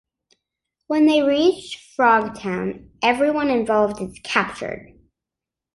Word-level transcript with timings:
When 0.87 1.05
they 1.05 1.21
reach 1.21 1.93
Frogtown, 1.95 2.89
everyone 3.03 3.51
involved 3.51 4.01
is 4.01 4.19
captured. 4.23 4.97